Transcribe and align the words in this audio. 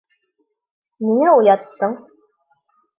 Ниңә 1.09 1.37
уяттың? 1.43 1.97